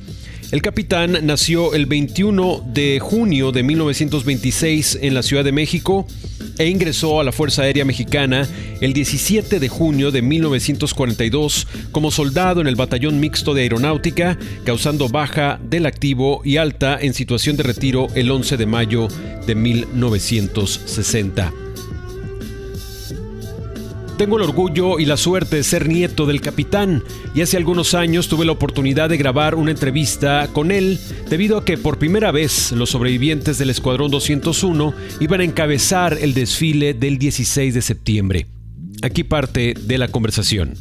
[0.51, 6.07] El capitán nació el 21 de junio de 1926 en la Ciudad de México
[6.57, 8.49] e ingresó a la Fuerza Aérea Mexicana
[8.81, 15.11] el 17 de junio de 1942 como soldado en el Batallón Mixto de Aeronáutica, causando
[15.11, 19.09] baja del activo y alta en situación de retiro el 11 de mayo
[19.47, 21.68] de 1960.
[24.19, 27.05] Tengo el orgullo y la suerte de ser nieto del capitán
[27.37, 30.99] y hace algunos años tuve la oportunidad de grabar una entrevista con él
[31.31, 36.35] debido a que por primera vez los sobrevivientes del Escuadrón 201 iban a encabezar el
[36.35, 38.47] desfile del 16 de septiembre.
[39.03, 40.75] Aquí parte de la conversación.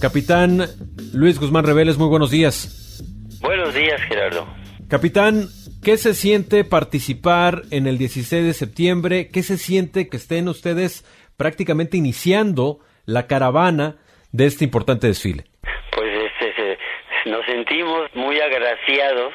[0.00, 0.66] Capitán
[1.12, 3.00] Luis Guzmán Reveles, muy buenos días.
[3.40, 4.48] Buenos días, Gerardo.
[4.88, 5.48] Capitán,
[5.80, 9.28] ¿qué se siente participar en el 16 de septiembre?
[9.28, 11.04] ¿Qué se siente que estén ustedes
[11.36, 13.96] prácticamente iniciando la caravana
[14.32, 15.44] de este importante desfile.
[15.90, 16.78] Pues este,
[17.30, 19.32] nos sentimos muy agraciados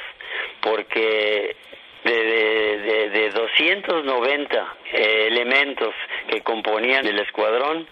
[0.61, 1.55] porque
[2.03, 5.93] de, de, 290 eh, elementos
[6.29, 7.87] que componían el escuadrón,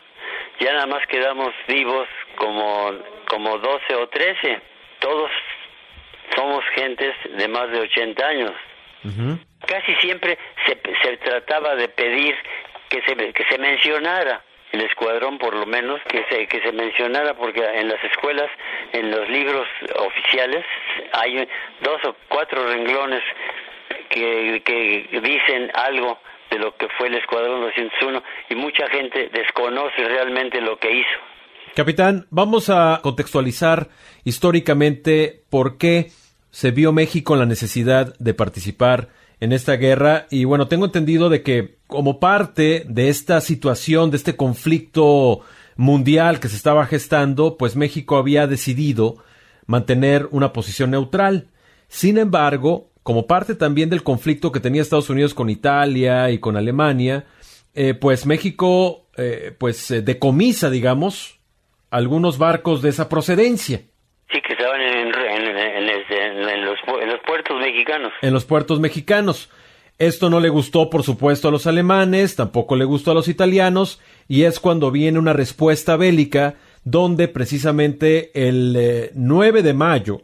[0.60, 2.91] ya nada más quedamos vivos como,
[3.30, 4.62] como 12 o 13.
[5.00, 5.30] Todos
[6.36, 8.52] somos gentes de más de 80 años.
[9.65, 12.36] Casi siempre se, se trataba de pedir
[12.89, 17.36] que se, que se mencionara el escuadrón por lo menos que se que se mencionara
[17.36, 18.50] porque en las escuelas
[18.91, 19.65] en los libros
[19.97, 20.65] oficiales
[21.13, 21.47] hay
[21.82, 23.23] dos o cuatro renglones
[24.10, 26.19] que, que dicen algo
[26.50, 31.19] de lo que fue el escuadrón 201 y mucha gente desconoce realmente lo que hizo.
[31.76, 33.89] Capitán, vamos a contextualizar
[34.23, 36.08] históricamente por qué
[36.50, 41.29] se vio México en la necesidad de participar en esta guerra y bueno, tengo entendido
[41.29, 45.42] de que como parte de esta situación, de este conflicto
[45.75, 49.17] mundial que se estaba gestando, pues México había decidido
[49.67, 51.50] mantener una posición neutral.
[51.88, 56.58] Sin embargo, como parte también del conflicto que tenía Estados Unidos con Italia y con
[56.58, 57.25] Alemania,
[57.73, 61.40] eh, pues México eh, pues eh, decomisa, digamos,
[61.90, 63.81] algunos barcos de esa procedencia.
[64.31, 64.96] Sí, que estaban en,
[67.78, 68.13] mexicanos.
[68.21, 69.50] En los puertos mexicanos.
[70.00, 74.00] Esto no le gustó, por supuesto, a los alemanes, tampoco le gustó a los italianos,
[74.28, 80.21] y es cuando viene una respuesta bélica donde precisamente el 9 de mayo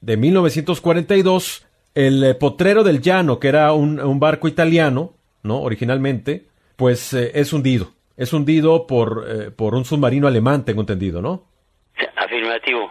[0.00, 5.12] de 1942, el potrero del llano, que era un, barco italiano,
[5.42, 5.60] ¿no?
[5.60, 7.92] Originalmente, pues es hundido.
[8.16, 11.44] Es hundido por, por un submarino alemán, tengo entendido, ¿no?
[12.16, 12.90] Afirmativo.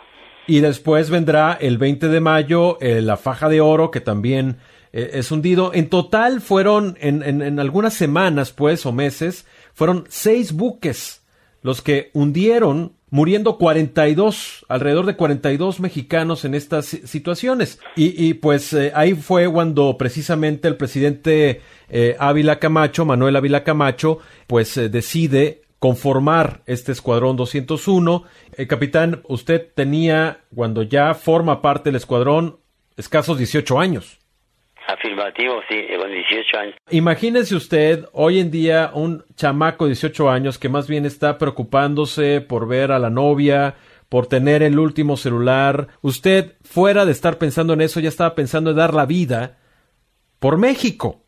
[0.51, 4.57] Y después vendrá el 20 de mayo la faja de oro, que también
[4.93, 5.71] eh, es hundido.
[5.73, 11.21] En total fueron, en, en, algunas semanas, pues, o meses, fueron seis buques
[11.61, 17.79] los que hundieron, muriendo 42, alrededor de 42 mexicanos en estas situaciones.
[17.95, 23.63] Y, y pues eh, ahí fue cuando precisamente el presidente eh, Ávila Camacho, Manuel Ávila
[23.63, 28.23] Camacho, pues decide conformar este escuadrón 201.
[28.69, 32.59] capitán, usted tenía, cuando ya forma parte del escuadrón,
[32.97, 34.19] escasos 18 años.
[34.87, 36.75] Afirmativo, sí, con 18 años.
[36.91, 42.41] Imagínese usted hoy en día un chamaco de 18 años que más bien está preocupándose
[42.41, 43.73] por ver a la novia,
[44.07, 45.87] por tener el último celular.
[46.01, 49.57] Usted, fuera de estar pensando en eso, ya estaba pensando en dar la vida
[50.37, 51.20] por México.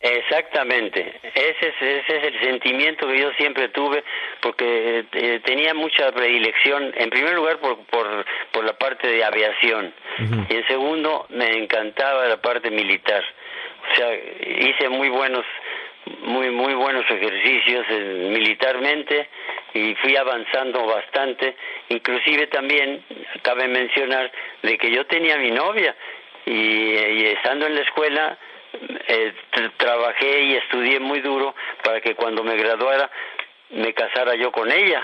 [0.00, 4.04] Exactamente, ese es, ese es el sentimiento que yo siempre tuve,
[4.40, 9.92] porque eh, tenía mucha predilección, en primer lugar por, por, por la parte de aviación,
[10.48, 13.24] y en segundo me encantaba la parte militar,
[13.90, 15.44] o sea, hice muy buenos,
[16.22, 19.28] muy, muy buenos ejercicios eh, militarmente
[19.74, 21.56] y fui avanzando bastante,
[21.88, 23.04] inclusive también
[23.42, 24.30] cabe mencionar
[24.62, 25.94] de que yo tenía mi novia
[26.46, 28.38] y, y estando en la escuela,
[29.08, 29.32] eh,
[29.76, 31.54] trabajé y estudié muy duro
[31.84, 33.10] para que cuando me graduara
[33.70, 35.02] me casara yo con ella,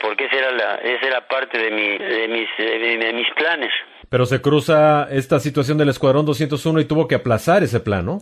[0.00, 3.70] porque esa era, la, esa era parte de, mi, de, mis, de mis planes.
[4.08, 8.18] Pero se cruza esta situación del Escuadrón 201 y tuvo que aplazar ese plan, ¿no?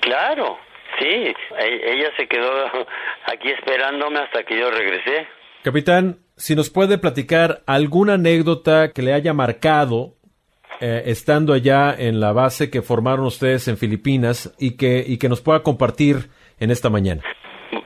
[0.00, 0.58] Claro,
[0.98, 1.06] sí.
[1.06, 2.50] E, ella se quedó
[3.26, 5.28] aquí esperándome hasta que yo regresé.
[5.62, 10.14] Capitán, si nos puede platicar alguna anécdota que le haya marcado
[10.80, 15.28] eh, estando allá en la base que formaron ustedes en Filipinas y que, y que
[15.28, 17.22] nos pueda compartir en esta mañana.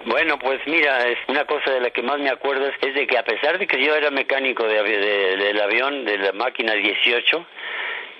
[0.04, 3.16] Bueno, pues mira, es una cosa de la que más me acuerdo es de que
[3.16, 7.46] a pesar de que yo era mecánico de, del avión, de la máquina 18,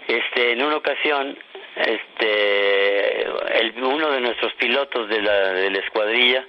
[0.08, 1.36] este, en una ocasión,
[1.76, 3.22] este,
[3.60, 6.46] el, uno de nuestros pilotos de la, de la escuadrilla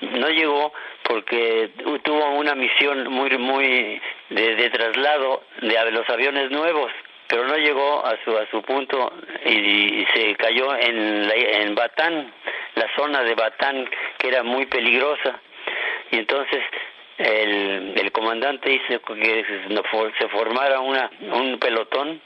[0.00, 1.70] no llegó porque
[2.02, 4.00] tuvo una misión muy, muy
[4.30, 6.90] de, de traslado de los aviones nuevos
[7.30, 9.12] pero no llegó a su a su punto
[9.46, 12.32] y, se cayó en la, en Batán,
[12.74, 15.40] la zona de Batán que era muy peligrosa
[16.10, 16.60] y entonces
[17.18, 19.44] el, el comandante hizo que
[20.18, 22.20] se formara una un pelotón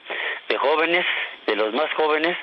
[0.49, 1.05] de jóvenes,
[1.47, 2.37] de los más jóvenes,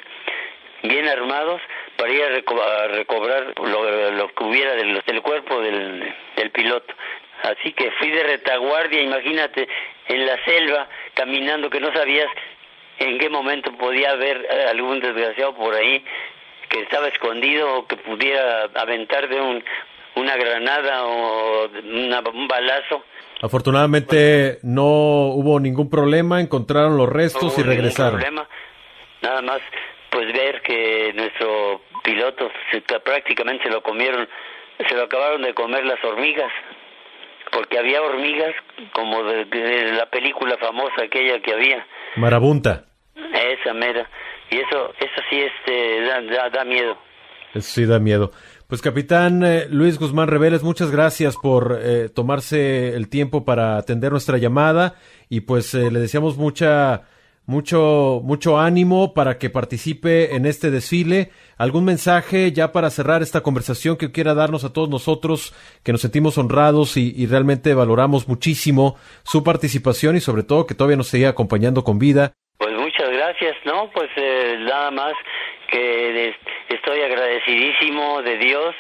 [0.84, 1.62] bien armados
[1.96, 6.94] para ir a, recobrar lo, lo, que hubiera del, del cuerpo del, del piloto.
[7.44, 9.68] Así que fui de retaguardia, imagínate,
[10.08, 12.28] en la selva, caminando, que no sabías
[13.04, 16.04] en qué momento podía haber eh, algún desgraciado por ahí
[16.70, 19.64] que estaba escondido o que pudiera aventar de un,
[20.16, 23.04] una granada o un balazo.
[23.42, 28.20] Afortunadamente no hubo ningún problema, encontraron los restos y regresaron.
[28.20, 28.48] Problema.
[29.22, 29.62] Nada más
[30.12, 32.52] pues ver que nuestro piloto
[33.04, 34.28] prácticamente se lo comieron,
[34.88, 36.52] se lo acabaron de comer las hormigas
[37.52, 38.54] porque había hormigas
[38.94, 41.86] como de, la película famosa aquella que había.
[42.16, 42.86] Marabunta.
[43.16, 44.10] Esa mera.
[44.50, 46.98] Y eso, eso sí este, da, da, miedo.
[47.54, 48.32] Eso sí da miedo.
[48.68, 54.12] Pues capitán eh, Luis Guzmán Reveles, muchas gracias por eh, tomarse el tiempo para atender
[54.12, 54.96] nuestra llamada
[55.30, 57.04] y pues eh, le deseamos mucha
[57.46, 61.32] mucho, mucho ánimo para que participe en este desfile.
[61.58, 65.54] ¿Algún mensaje ya para cerrar esta conversación que quiera darnos a todos nosotros
[65.84, 70.98] que nos sentimos honrados y, realmente valoramos muchísimo su participación y sobre todo que todavía
[70.98, 72.34] nos siga acompañando con vida?
[73.32, 73.90] Gracias, ¿no?
[73.92, 75.14] Pues eh, nada más
[75.70, 76.36] que
[76.68, 78.76] estoy agradecidísimo de Dios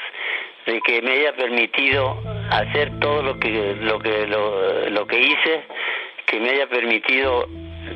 [0.66, 5.64] de que me haya permitido hacer todo lo que lo que lo, lo que hice,
[6.26, 7.48] que me haya permitido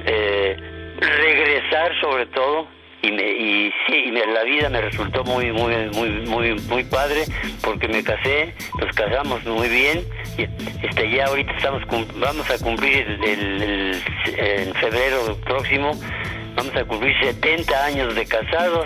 [0.06, 0.56] eh,
[0.98, 2.68] regresar sobre todo
[3.02, 7.24] y, me, y sí, la vida me resultó muy, muy, muy, muy, muy padre
[7.66, 10.06] porque me casé, nos casamos muy bien
[10.38, 10.44] y
[10.86, 11.84] este, ya ahorita estamos
[12.16, 14.02] vamos a cumplir el,
[14.38, 15.92] en febrero próximo
[16.56, 18.86] vamos a cumplir 70 años de casados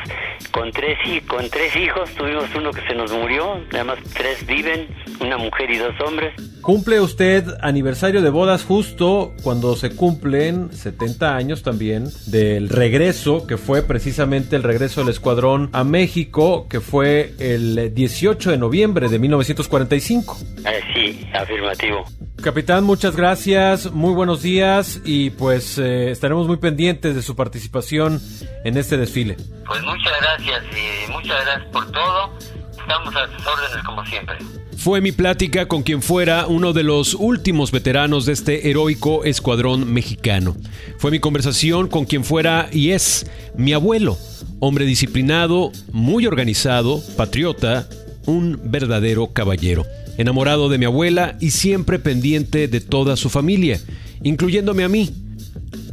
[0.51, 0.97] con tres,
[1.27, 4.87] con tres hijos, tuvimos uno que se nos murió, además tres viven,
[5.19, 6.33] una mujer y dos hombres.
[6.61, 13.57] Cumple usted aniversario de bodas justo cuando se cumplen 70 años también del regreso, que
[13.57, 19.19] fue precisamente el regreso del escuadrón a México, que fue el 18 de noviembre de
[19.19, 20.37] 1945.
[20.65, 22.05] Eh, sí, afirmativo.
[22.41, 28.21] Capitán, muchas gracias, muy buenos días y pues eh, estaremos muy pendientes de su participación
[28.63, 29.35] en este desfile.
[29.67, 32.31] Pues muchas gracias y muchas gracias por todo.
[32.71, 34.37] Estamos a sus órdenes como siempre.
[34.77, 39.91] Fue mi plática con quien fuera uno de los últimos veteranos de este heroico escuadrón
[39.91, 40.55] mexicano.
[40.97, 44.17] Fue mi conversación con quien fuera y es mi abuelo,
[44.59, 47.89] hombre disciplinado, muy organizado, patriota,
[48.25, 49.85] un verdadero caballero
[50.19, 53.79] enamorado de mi abuela y siempre pendiente de toda su familia,
[54.21, 55.09] incluyéndome a mí.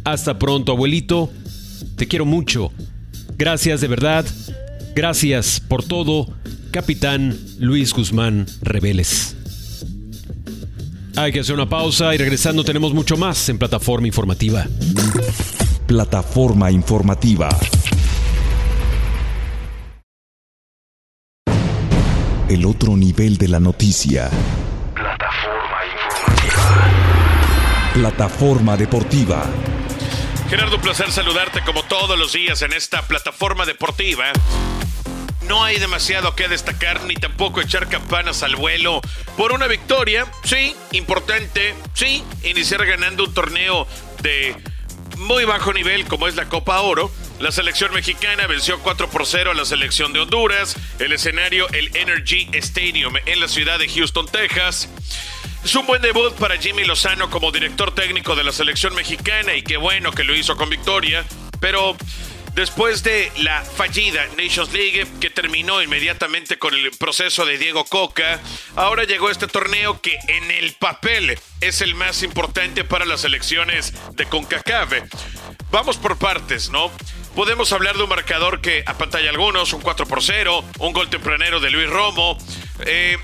[0.05, 1.31] Hasta pronto, abuelito.
[1.95, 2.72] Te quiero mucho.
[3.39, 4.27] Gracias de verdad.
[4.97, 6.27] Gracias por todo,
[6.72, 9.37] capitán Luis Guzmán Reveles.
[11.14, 14.66] Hay que hacer una pausa y regresando tenemos mucho más en plataforma informativa.
[15.87, 17.49] Plataforma informativa.
[22.49, 24.31] El otro nivel de la noticia.
[24.95, 27.93] Plataforma informativa.
[27.93, 29.45] Plataforma deportiva.
[30.49, 34.27] Gerardo, un placer saludarte como todos los días en esta plataforma deportiva.
[35.49, 39.01] No hay demasiado que destacar ni tampoco echar campanas al vuelo
[39.37, 43.89] por una victoria, sí, importante, sí, iniciar ganando un torneo
[44.23, 44.57] de
[45.19, 49.51] muy bajo nivel como es la Copa Oro la selección mexicana venció 4 por 0
[49.51, 50.74] a la selección de Honduras.
[50.99, 54.89] El escenario, el Energy Stadium en la ciudad de Houston, Texas.
[55.62, 59.62] Es un buen debut para Jimmy Lozano como director técnico de la selección mexicana y
[59.62, 61.26] qué bueno que lo hizo con victoria.
[61.61, 61.95] Pero
[62.55, 68.41] después de la fallida Nations League que terminó inmediatamente con el proceso de Diego Coca,
[68.76, 73.93] ahora llegó este torneo que en el papel es el más importante para las selecciones
[74.12, 74.93] de CONCACAF.
[75.70, 76.91] Vamos por partes, ¿no?
[77.37, 81.11] Podemos hablar de un marcador que a pantalla algunos, un 4 por 0, un gol
[81.11, 82.39] tempranero de Luis Romo.
[82.87, 83.18] Eh,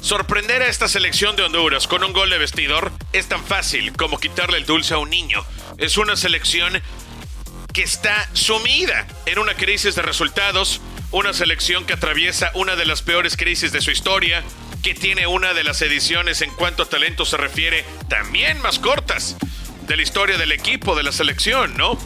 [0.00, 4.18] sorprender a esta selección de Honduras con un gol de vestidor es tan fácil como
[4.18, 5.44] quitarle el dulce a un niño.
[5.76, 6.80] Es una selección
[7.74, 10.80] que está sumida en una crisis de resultados,
[11.10, 14.42] una selección que atraviesa una de las peores crisis de su historia,
[14.82, 19.36] que tiene una de las ediciones en cuanto a talento se refiere también más cortas
[19.86, 21.98] de la historia del equipo, de la selección, ¿no?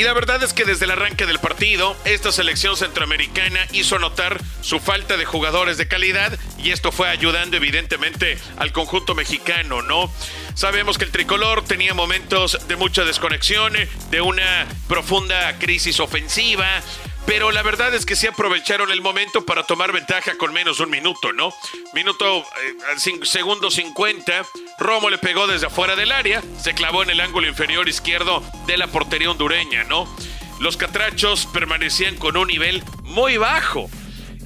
[0.00, 4.40] Y la verdad es que desde el arranque del partido, esta selección centroamericana hizo notar
[4.62, 10.10] su falta de jugadores de calidad y esto fue ayudando evidentemente al conjunto mexicano, ¿no?
[10.54, 13.74] Sabemos que el tricolor tenía momentos de mucha desconexión,
[14.10, 16.80] de una profunda crisis ofensiva,
[17.26, 20.90] pero la verdad es que sí aprovecharon el momento para tomar ventaja con menos un
[20.90, 21.52] minuto, ¿no?
[21.94, 24.44] Minuto, eh, segundo 50,
[24.78, 28.76] Romo le pegó desde afuera del área, se clavó en el ángulo inferior izquierdo de
[28.76, 30.12] la portería hondureña, ¿no?
[30.60, 33.88] Los catrachos permanecían con un nivel muy bajo.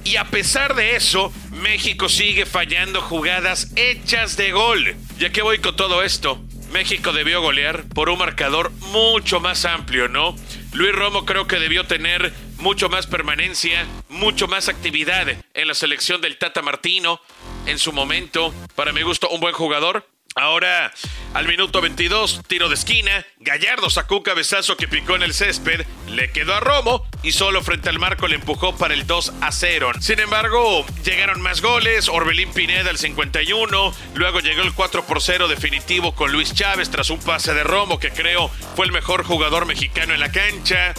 [0.05, 4.95] Y a pesar de eso, México sigue fallando jugadas hechas de gol.
[5.17, 6.39] Ya que voy con todo esto,
[6.71, 10.35] México debió golear por un marcador mucho más amplio, ¿no?
[10.73, 12.33] Luis Romo creo que debió tener
[12.65, 17.21] mucho más permanencia, mucho más actividad en la selección del Tata Martino.
[17.67, 20.07] En su momento, para mi gusto, un buen jugador.
[20.37, 20.91] Ahora,
[21.33, 25.85] al minuto 22, tiro de esquina, Gallardo sacó un cabezazo que picó en el césped,
[26.09, 29.53] le quedó a Romo y solo frente al marco le empujó para el 2 a
[29.53, 29.91] 0.
[30.01, 35.47] Sin embargo, llegaron más goles, Orbelín Pineda al 51, luego llegó el 4 por 0
[35.47, 39.65] definitivo con Luis Chávez tras un pase de Romo que creo fue el mejor jugador
[39.65, 40.93] mexicano en la cancha.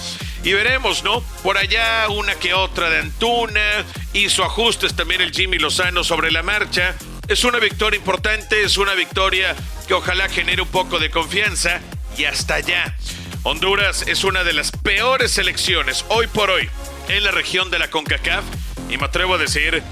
[0.44, 1.20] Y veremos, ¿no?
[1.42, 3.84] Por allá una que otra de Antuna,
[4.14, 6.96] hizo ajustes también el Jimmy Lozano sobre la marcha.
[7.28, 9.56] Es una victoria importante, es una victoria
[9.88, 11.80] que ojalá genere un poco de confianza
[12.16, 12.96] y hasta allá.
[13.42, 16.68] Honduras es una de las peores selecciones hoy por hoy
[17.08, 18.44] en la región de la CONCACAF
[18.88, 19.82] y me atrevo a decir,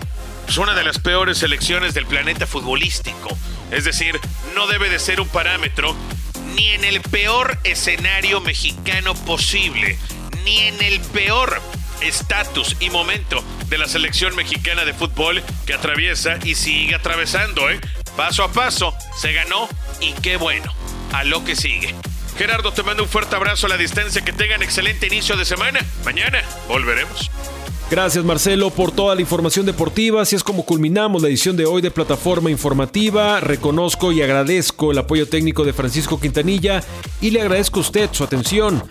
[0.47, 3.37] es una de las peores selecciones del planeta futbolístico.
[3.73, 4.21] Es decir,
[4.55, 5.97] no debe de ser un parámetro
[6.55, 9.99] ni en el peor escenario mexicano posible
[10.45, 11.61] ni en el peor
[12.01, 17.81] estatus y momento de la selección mexicana de fútbol que atraviesa y sigue atravesando, ¿eh?
[18.17, 19.69] Paso a paso, se ganó
[20.01, 20.73] y qué bueno,
[21.13, 21.95] a lo que sigue.
[22.37, 25.81] Gerardo, te mando un fuerte abrazo a la distancia, que tengan excelente inicio de semana.
[26.05, 27.31] Mañana volveremos.
[27.91, 30.23] Gracias Marcelo por toda la información deportiva.
[30.23, 33.41] Así es como culminamos la edición de hoy de Plataforma Informativa.
[33.41, 36.83] Reconozco y agradezco el apoyo técnico de Francisco Quintanilla
[37.21, 38.83] y le agradezco a usted su atención.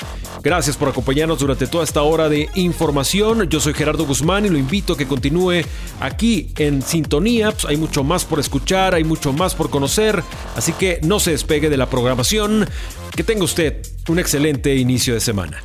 [0.43, 3.49] Gracias por acompañarnos durante toda esta hora de información.
[3.49, 5.63] Yo soy Gerardo Guzmán y lo invito a que continúe
[5.99, 7.51] aquí en sintonía.
[7.51, 10.23] Pues hay mucho más por escuchar, hay mucho más por conocer,
[10.55, 12.67] así que no se despegue de la programación.
[13.15, 13.77] Que tenga usted
[14.07, 15.63] un excelente inicio de semana.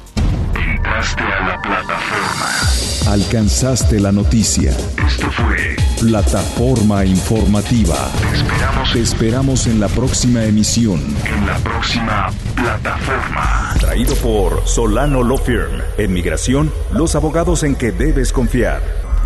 [0.78, 3.12] Entraste a la plataforma.
[3.12, 4.70] Alcanzaste la noticia.
[5.04, 7.96] Esto fue Plataforma informativa.
[8.20, 8.92] Te esperamos.
[8.92, 11.00] Te esperamos en la próxima emisión.
[11.24, 13.74] en la próxima plataforma.
[13.80, 15.82] Traído por Solano Law Firm.
[15.96, 18.80] En migración, los abogados en que debes confiar.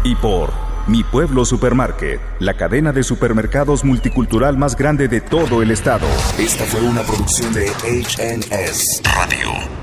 [0.04, 0.54] Y por
[0.86, 6.06] Mi Pueblo Supermarket, la cadena de supermercados multicultural más grande de todo el estado.
[6.38, 9.81] Esta fue una producción de HNS Radio.